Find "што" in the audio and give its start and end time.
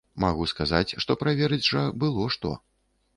1.05-1.15, 2.37-2.55